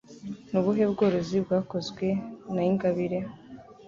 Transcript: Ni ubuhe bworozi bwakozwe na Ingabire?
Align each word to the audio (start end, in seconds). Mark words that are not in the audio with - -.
Ni 0.49 0.55
ubuhe 0.59 0.83
bworozi 0.91 1.37
bwakozwe 1.45 2.05
na 2.53 2.61
Ingabire? 2.69 3.19